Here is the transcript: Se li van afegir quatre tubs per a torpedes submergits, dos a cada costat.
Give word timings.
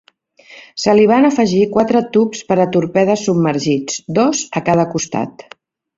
Se 0.83 0.93
li 0.99 1.03
van 1.11 1.27
afegir 1.27 1.59
quatre 1.75 2.01
tubs 2.17 2.41
per 2.49 2.57
a 2.63 2.67
torpedes 2.77 3.27
submergits, 3.29 4.03
dos 4.21 4.43
a 4.61 4.65
cada 4.71 4.87
costat. 4.95 5.45